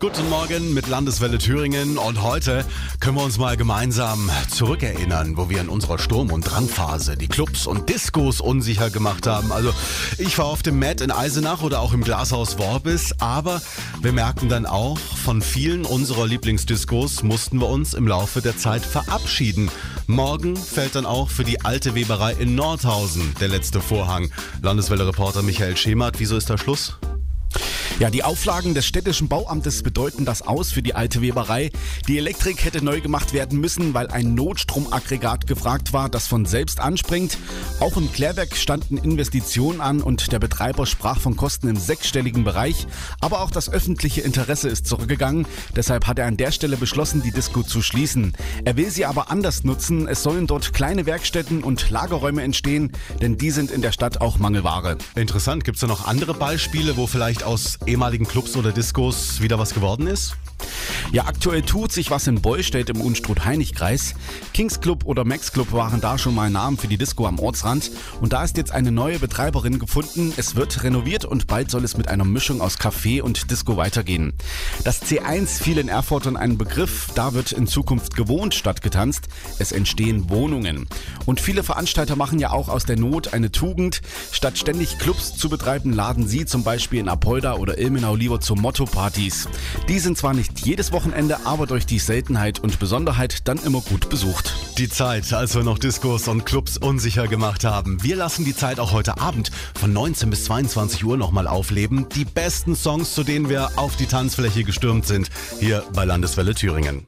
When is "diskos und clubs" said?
95.78-96.76